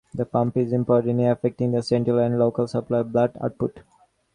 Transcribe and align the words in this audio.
The 0.15 0.25
pump 0.25 0.57
is 0.57 0.73
important 0.73 1.19
in 1.19 1.29
affecting 1.29 1.73
the 1.73 1.83
central 1.83 2.17
and 2.17 2.39
local 2.39 2.65
supply 2.65 3.01
of 3.01 3.11
blood 3.11 3.37
output. 3.39 3.81